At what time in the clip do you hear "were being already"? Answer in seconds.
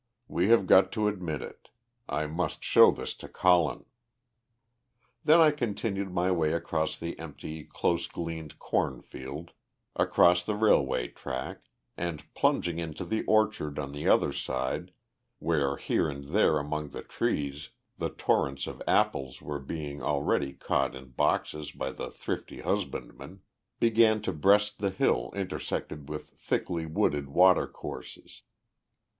19.39-20.53